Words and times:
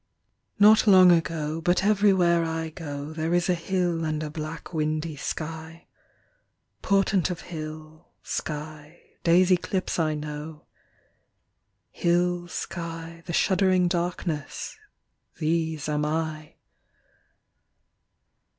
Not 0.57 0.87
long 0.87 1.11
ago 1.11 1.61
but 1.61 1.83
everywhere 1.83 2.43
I 2.43 2.69
go 2.71 3.13
There 3.13 3.35
is 3.35 3.49
a 3.49 3.53
hill 3.53 4.03
and 4.03 4.23
a 4.23 4.31
black 4.31 4.73
windy 4.73 5.15
sky. 5.15 5.85
Portent 6.81 7.29
of 7.29 7.41
hill, 7.41 8.07
sky, 8.23 8.99
day 9.23 9.43
s 9.43 9.51
eclipse 9.51 9.99
I 9.99 10.15
know: 10.15 10.65
Hill, 11.91 12.47
sky, 12.47 13.21
the 13.27 13.33
shuddering 13.33 13.87
darkness, 13.87 14.75
these 15.37 15.87
am 15.87 16.01
1. 16.01 16.49